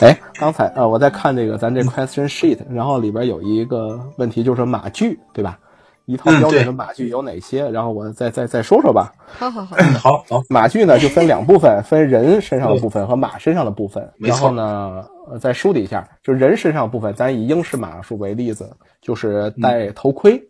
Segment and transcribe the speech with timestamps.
[0.00, 5.58] 哎，刚才呃，我在看这个咱这 question sheet，然后里边有一个问题就是马具，对吧？
[6.06, 7.70] 一套标准的马具有哪些？
[7.70, 9.12] 然后我再再再说说吧。
[9.26, 14.12] 好好好，好好，马具呢就分两部分，分人身上的部分和马身上的部分。
[14.18, 20.42] 没错然后呢，呃再梳理一下，就人身上的部分，咱以英式马术为例子，就是戴头盔，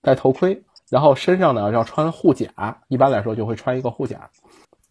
[0.00, 4.30] 戴头盔，然后身上呢要穿护甲，一般来说就会穿一个护甲。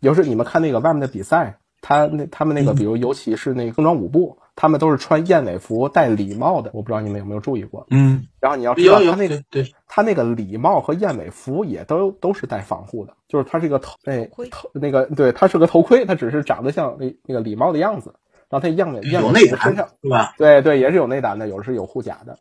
[0.02, 6.70] 有时你们看那个外面的比赛，他那他们那个，比如尤其是那个中装舞步，他们都是穿燕尾服、戴礼帽的。
[6.74, 7.88] 我不知道你们有没有注意过。
[7.90, 18.14] 嗯，然后你要知道，他那个对对，他那个礼帽和燕尾服也都都是带防护的，就是它是一个头，哎头那个对，它是个头盔，它只是长得像那那个礼帽的样子，
[18.50, 20.34] 然后它燕尾燕尾有内胆服身上，是吧？
[20.38, 22.38] 对对，也是有内胆的，有的是有护甲的，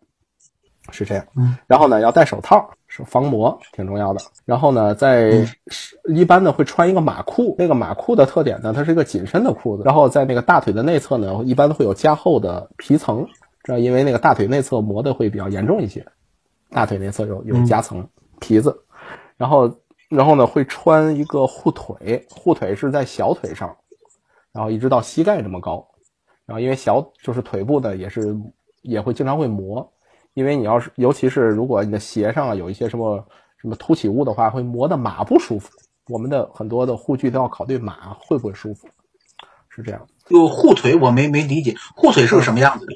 [0.90, 1.24] 是这样。
[1.36, 4.20] 嗯，然后呢，要戴手套，是防磨，挺重要的。
[4.44, 5.46] 然后呢，在
[6.06, 13.26] 一般呢会穿一个马裤，那个马裤的特点呢，它是一个紧身的裤子，然后在那个大腿的内侧呢，一般会有加厚的皮层，
[13.62, 16.04] 这样因为那个大腿内侧磨的会比较严重一些，
[16.70, 18.06] 大腿内侧有有嗯夹层
[18.40, 18.76] 皮子，
[19.36, 19.72] 然后
[20.08, 23.76] 然后呢会穿一个护腿，护腿是在小腿上，
[24.52, 25.86] 然后一直到膝盖这么高，
[26.46, 28.36] 然后因为小就是腿部呢也是
[28.82, 29.92] 也会经常会磨，
[30.40, 33.22] 因为你要是尤其是如果你的鞋上啊有一些什么
[33.60, 35.68] 什么凸起物的话，会磨得马不舒服。
[36.08, 38.88] 我们的很多的护具都要考虑马会不会舒服，
[39.68, 40.00] 是这样。
[40.24, 42.94] 就护腿，我没没理解，护腿是个什么样子的？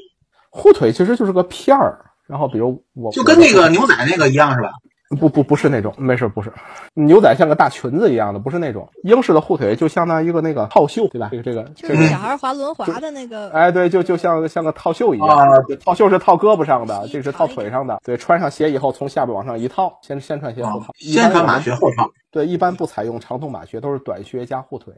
[0.48, 4.70] 护腿其实就是个片儿，然后比如我就跟那个牛仔那个一样是吧？
[5.16, 6.52] 不不不是那种，没事不是，
[6.94, 8.88] 牛仔像个大裙子一样的，不是那种。
[9.02, 11.28] 英式的护腿，就相当于一个那个套袖，对吧？
[11.30, 15.44] 这个这个就，是小孩滑轮滑的那个，哎对，就就像像个套袖一样，啊。
[15.66, 22.10] 对套袖是套胳膊上的，这是套腿上的，对，穿上鞋以后从下边往上一套，先先穿鞋后套，先穿马靴后套。
[22.30, 24.92] 对，一般不采用长筒马靴，都是短靴加护腿，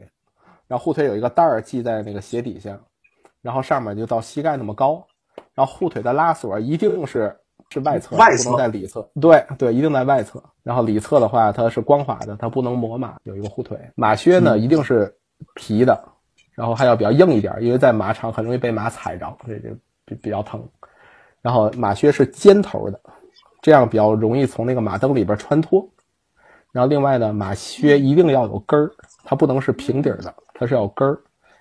[0.67, 2.77] 然后护腿有一个带儿系在那个鞋底下，
[3.41, 5.05] 然后上面就到膝盖那么高，
[5.53, 7.37] 然后护腿的拉锁一定是
[7.69, 9.09] 是外侧，外侧不能在里侧。
[9.19, 10.41] 对对，一定在外侧。
[10.63, 13.77] 然后里侧的话，它是光滑的，它不能磨马，有一个护腿。
[13.95, 15.13] 马靴呢，一定是
[15.55, 16.01] 皮的，
[16.55, 19.69] 然后还要比较硬一点，因为在马场很容易被马踩着，这就
[20.05, 20.67] 比比较疼。
[21.41, 22.99] 然后马靴是尖头的，
[23.61, 25.89] 这样比较容易从那个马蹬里边穿脱。
[26.73, 28.91] 然后另外呢，马靴一定要有跟儿，
[29.23, 31.19] 它不能是平底儿的，它是要有跟儿，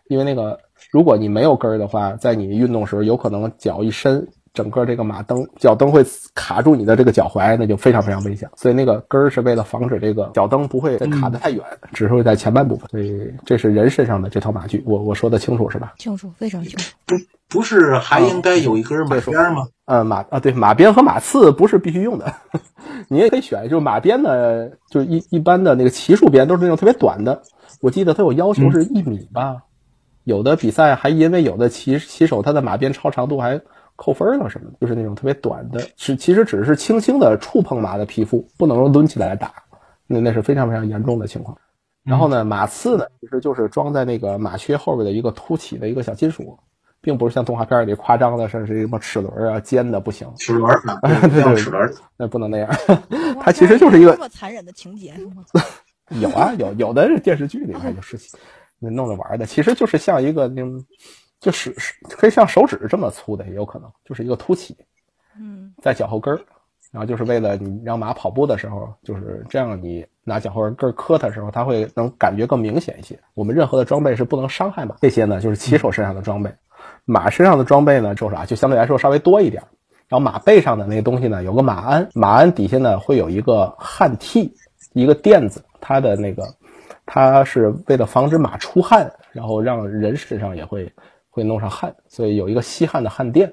[0.09, 0.59] 因为那个
[0.91, 6.03] 如果你没有跟儿的话，在你运动时候有可能脚一伸，整个这个马蹬脚蹬会
[6.35, 8.49] 卡住你的这个脚踝，那就非常非常危险。
[8.57, 11.63] 所以那个根儿是为了防止这个脚蹬不会卡得太远，
[11.93, 12.89] 只是会在前半部分。
[12.91, 15.93] 所以这是人身上的这套马具，我我说的清楚是吧？
[15.99, 16.95] 清楚，非常清楚。
[17.05, 17.15] 不
[17.49, 19.69] 不是还应该有一根马鞭吗？
[19.85, 22.33] 呃，马啊，对，马鞭和马刺不是必须用的，
[23.09, 23.65] 你也可以选。
[23.69, 27.43] 就是马鞭呢，就是一一般的那个骑术鞭都是那种特别短的，
[27.83, 29.59] 我记得它有要求是一米吧。
[30.25, 33.61] 有的比赛还因为有的骑骑手他的马鞭超长度还
[33.97, 39.53] 扣分了什么的，就是那种特别短的，是其实只是轻轻的触碰马的皮肤，不能抡起来打，
[40.07, 41.57] 那那是非常非常严重的情况。
[42.05, 46.57] 然后呢，马刺呢，其实就是装在那个马靴后边的一个凸起的一个小金属，
[47.01, 51.93] 并不是像动画片里夸张的，是是什么齿轮啊、尖的不行，齿轮对 对齿轮。
[52.17, 52.71] 那不能那样。
[53.43, 55.15] 它其实就是一个这么残忍的情节？
[56.21, 58.17] 有啊，有有的是电视剧里面就是
[58.79, 60.81] 那弄着玩的，其实就是像一个那种，
[61.41, 64.77] 就是是可以像手指这么粗的，也有可能就是一个凸起
[65.39, 66.41] 嗯，在脚后跟儿，
[66.91, 73.19] 然后就是为了你让马跑步的时候，就是这样，你拿脚后跟儿磕它的时候，它会能感觉更明显一些。
[73.35, 76.51] 我们任何的装备是不能伤害马，这些呢就是骑手身上的装备，
[77.05, 79.63] 马身上的装备呢就是啊，就相对来说稍微多一点。
[80.09, 84.51] 然后马背上的那个东西呢，有个马鞍，马鞍底下呢会有一个汗屉，
[84.93, 86.45] 一个垫子，它的那个
[87.05, 90.91] 它是为了防止马出汗，然后让人身上也会
[91.37, 93.53] 会弄上汗，所以有一个吸汗的汗垫。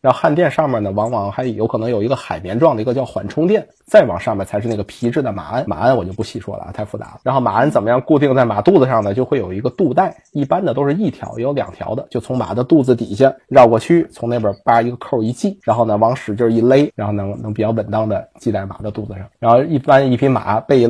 [0.00, 5.64] 然后汗垫上面呢，往往还有可能有一个海绵状的一个叫缓冲垫，再往上面才是那个皮质的马鞍。
[5.66, 7.20] 马鞍我就不细说了啊，太复杂了。
[7.24, 9.12] 然后马鞍怎么样固定在马肚子上呢？
[9.12, 19.28] 就会有一个肚带，一般的都是一条，也有两条的，就从马的肚子底下绕过去，从那边扒一个扣一系，然后呢往使劲一勒，然后能能比较稳当的系在马的肚子上。
[19.40, 20.88] 然后一般一匹马被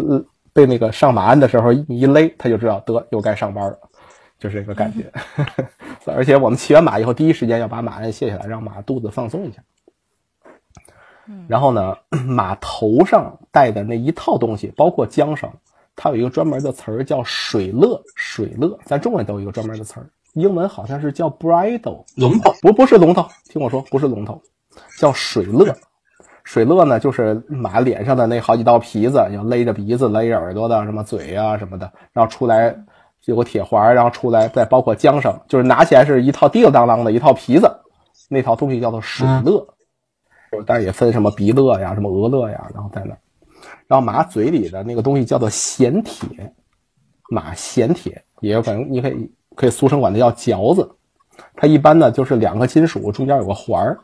[0.52, 3.78] 被那个上马鞍的时候，一勒，他就知道得又该上班了。
[4.38, 5.10] 就是这个感觉。
[6.06, 9.62] 而且我们骑完马以后，第一时间要把马鞍卸下来，让马肚子放松一下。
[11.46, 11.94] 然后呢，
[12.26, 15.50] 马头上戴的那一套东西，包括缰绳，
[15.94, 18.02] 它有一个专门的词儿叫水勒。
[18.14, 24.40] 水勒，咱中文都有一个专门的词儿，英文好像是叫 bridle，龙头不不是龙头，听我说，不是龙头，
[24.98, 25.74] 叫水勒。
[26.44, 32.74] 水勒呢，就是马脸上的那好几道皮子，要勒着鼻子、勒着耳朵的，什么嘴啊什么的，然后出来
[33.24, 37.70] 有个铁环，然后出来再包括缰绳，就是拿起来是一套叮叮当当的一套皮子，
[38.28, 39.66] 那套东西叫做水勒。
[40.64, 43.14] 但是也分什么鼻乐呀、什么额乐呀，然后在那，
[43.86, 46.26] 然后马嘴里的那个东西叫做衔铁，
[47.28, 50.90] 马衔铁也有可能你可以可以俗称管它叫嚼子，
[51.54, 53.98] 它一般呢就是两个金属中间有个环儿。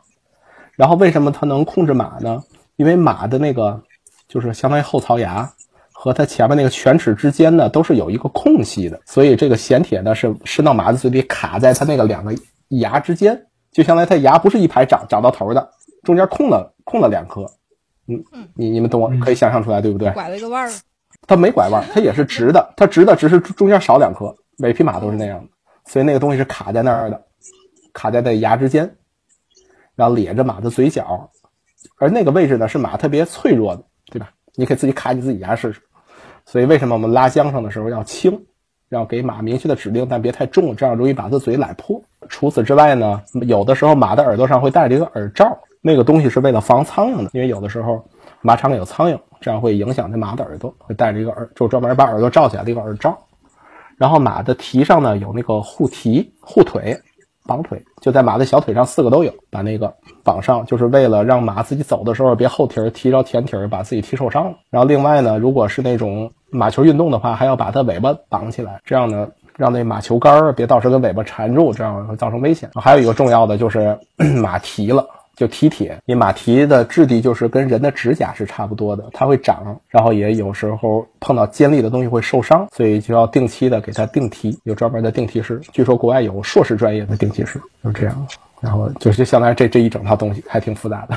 [0.73, 2.43] 然后为什么它能控制马呢？
[2.75, 3.81] 因为马的那个
[4.27, 5.51] 就是相当于后槽牙
[6.05, 12.31] 和它前面那个犬齿之间呢，都是有一个空隙的，所以这个衔铁呢是伸到马的嘴里，卡在它那个两个
[12.67, 15.67] 牙之间，就相当于它牙不是一排长长到头的，
[16.03, 17.43] 中间空了空了两颗。
[18.07, 18.23] 嗯，
[18.53, 20.11] 你你们懂我可以想象出来对不对？
[20.11, 20.71] 拐了一个弯儿，
[21.25, 25.49] 它没拐弯，它也是直的，它直的只是中间少两颗，每匹马都是那样的，
[25.87, 27.19] 所以那个东西是卡在那儿的，
[27.95, 28.95] 卡在那牙之间。
[29.95, 31.31] 然后咧着马的嘴角，
[31.97, 34.29] 而那个位置呢是马特别脆弱的，对吧？
[34.53, 35.81] 你可以自己卡你自己牙试试。
[36.45, 38.39] 所以为什么我们拉缰绳的时候要轻，
[38.89, 42.01] 要给马明确的指令，但别太重，这样容易把它嘴揽破。
[42.29, 48.03] 除此之外呢，有的时候马的耳朵上会戴着一个耳罩，那个东西是为了防苍蝇的，因为有的时候
[48.41, 53.17] 马场里有苍蝇，这样会影响这马的耳朵，会戴着一个耳，就专门把耳朵罩起来的一个耳罩。
[53.97, 56.95] 然后马的蹄上呢有那个护蹄、护腿。
[57.45, 59.93] 绑腿就在马的小腿上，四个都有，把那个
[60.23, 64.57] 绑上，就是为了让马自己走的时候别后蹄儿踢着前蹄儿，把自己踢受伤了。
[64.69, 72.69] 然后另外呢，如果是那种马球运动的话，还要把它尾巴绑起来，这样呢，让那马球杆儿别到时候跟尾巴缠住，这样会造成危险。
[72.75, 73.97] 还有一个重要的就是
[74.41, 75.05] 马蹄了。
[75.35, 85.61] 就蹄铁，你马蹄的质地就是跟人的指甲是差不多的，它会长，然后也有时候碰到尖利的东西会受伤，所以就要定期的给它定蹄，有专门的定蹄师。
[85.71, 88.27] 据说国外有硕士专业的定蹄师，就是这样。
[88.65, 91.15] 然后就是相当于这这一整套东西还挺复杂的。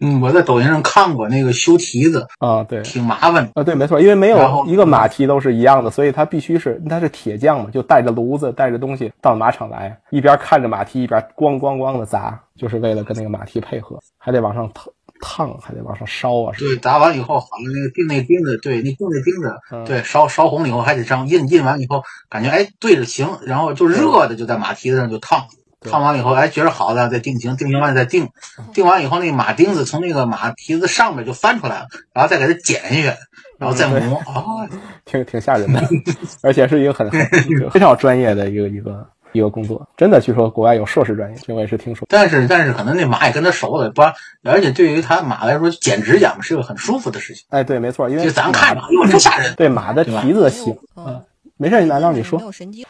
[0.00, 14.84] 嗯，我在抖音上看过那个修蹄子啊，对，挺麻烦啊，对，没错，因为没有一个马蹄都是一样的，所以它必须是它是铁匠嘛，就带着炉子带着东西到马场来，一边看着马蹄一边咣咣咣的砸，就是为了跟那个马蹄配合，还得往上烫
[15.20, 16.54] 烫，还得往上烧啊。
[16.56, 25.44] 对，砸完以后，好像那个钉那钉子，对，那钉那钉子，对，烧烧红了以后还得上印，印完以后感觉哎对着行，然后就热的就在马蹄子上就烫。
[25.90, 28.28] 烫完以后，哎，觉着好了，再定型，定型完再定，
[28.72, 33.18] 定完以后，那个马钉子从那个马蹄子上面就翻出来了，然后再给它剪下去，
[33.58, 34.68] 然后再磨，啊，
[35.04, 35.80] 挺挺吓人的，
[36.42, 37.08] 而且是一个很
[37.70, 42.06] 非常专业的一个一个一个工作，真的，据说国外有硕士专业，这我也是听说。
[42.08, 44.14] 但是但是可能那马也跟他熟了，不然，
[44.44, 47.44] 而且对于他马来说，剪指甲嘛是个很舒服的事情。
[47.50, 49.54] 哎，对，没错，因为咱看着哟，真吓人。
[49.56, 51.22] 对马的蹄子的形，嗯。
[51.56, 52.40] 没事，难道你说？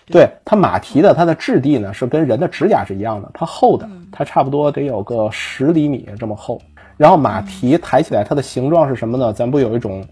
[0.07, 6.59] 对，对它马蹄的它的质地呢，是跟人的指甲是一样的，它厚的，它差不多得有个十厘米这么厚。
[6.97, 9.33] 然后马蹄抬起来，它的形状是什么呢？
[9.35, 10.03] 咱不有一种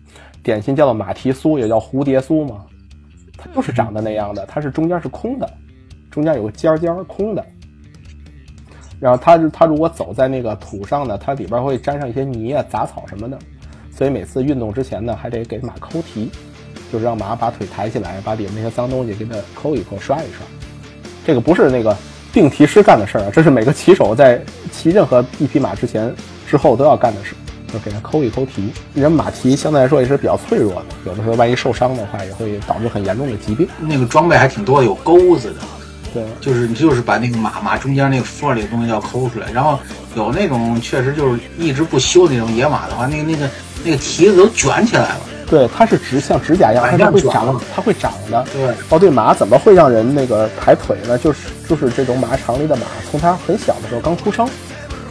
[0.43, 2.67] 点心叫做马蹄酥，也叫蝴蝶酥吗？
[3.39, 5.51] 它就是长得那样的，它是中间是空的，
[6.11, 7.43] 中间有个尖尖空的。
[9.01, 13.39] 然后它它如果走在那个土上呢，它里边会沾上一些泥啊、杂草什么的，
[13.91, 16.31] 所以每次运动之前呢，还得给马抠蹄。
[16.93, 20.47] 就是让马把腿抬起来，把里面那些脏东西给它抠一抠、刷一刷。
[21.27, 21.97] 这个不是那个
[22.33, 24.39] 定蹄师干的事儿啊，这是每个骑手在
[24.71, 26.15] 骑任何一匹马之前、
[26.47, 27.35] 之后都要干的事，
[27.73, 28.71] 就给它抠一抠蹄。
[28.95, 33.67] 人马蹄相对来说也是比较脆弱的，有的时候万一受伤的话，也会导致很严重的疾病。
[33.81, 35.61] 那个装备还挺多，有钩子的，
[36.13, 39.51] 对，就是就是把那个马马中间那个缝里的东西要抠出来。
[39.51, 39.79] 然后
[40.15, 43.49] 有那种确实就是一直不修那种野马的话，那个那个
[43.85, 45.21] 那个蹄子都卷起来了。
[45.53, 48.43] 对，它是直像指甲一样，它会长，它会长的。
[48.55, 51.19] 对，哦，对，马怎么会让人那个抬腿呢？
[51.19, 54.49] 就是就是这种马场里的马，从它很小的时候刚出生，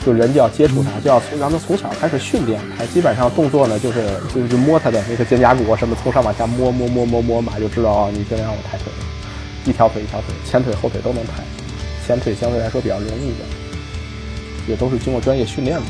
[0.03, 2.59] 就人就要接触它，就要从让它从小开始训练。
[2.75, 8.91] 它基本上动作呢，就是就是摸它的那个肩胛骨什么，从上往下摸摸摸摸摸，马就知道啊，你现在让我抬腿，
[9.65, 11.43] 一条腿一条腿，前腿后腿都能抬，
[12.07, 13.47] 前腿相对来说比较容易一点，
[14.67, 15.83] 也都是经过专业训练的。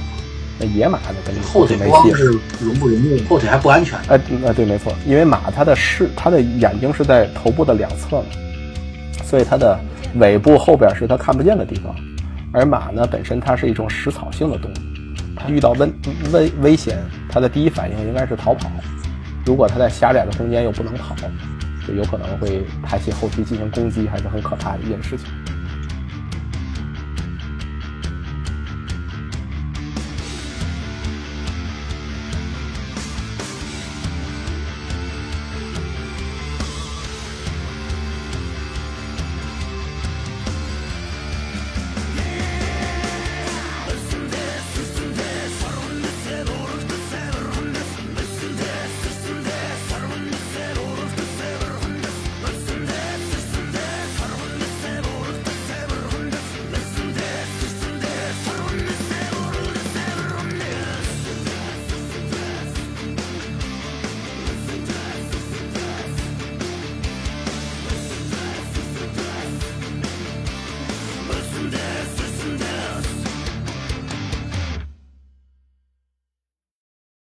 [0.59, 2.25] 野马的跟后腿没戏，是
[2.63, 3.97] 容不容易，后腿还不安全。
[4.07, 8.25] 哎，呃，对，没错，因为马它的视，它的眼睛是在头部的两侧嘛，
[9.23, 9.79] 所以它的
[10.15, 11.95] 尾部后边是它看不见的地方。
[12.53, 14.73] 而马呢，本身它是一种食草性的动物，
[15.35, 15.89] 它遇到危
[16.31, 16.97] 危危险，
[17.29, 18.69] 它的第一反应应该是逃跑。
[19.45, 21.15] 如果它在狭窄的空间又不能跑，
[21.87, 25.25] 就有可能会抬起后蹄进行攻击，还是很可怕的一件事情。